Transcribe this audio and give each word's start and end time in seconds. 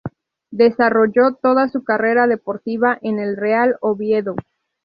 Desarrolló 0.49 1.35
toda 1.39 1.69
su 1.69 1.83
carrera 1.83 2.25
deportiva 2.25 2.97
en 3.03 3.19
el 3.19 3.37
Real 3.37 3.75
Oviedo. 3.81 4.35